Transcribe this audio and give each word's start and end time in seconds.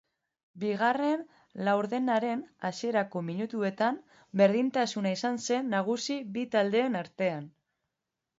Bigarren 0.61 1.19
laurdenaren 1.67 2.41
hasierako 2.69 3.21
minutuetan 3.27 3.99
berdintasuna 4.43 5.13
izan 5.19 5.39
zen 5.45 5.71
nagusi 5.75 6.19
bi 6.39 6.49
taldeen 6.57 6.99
artean. 7.05 7.47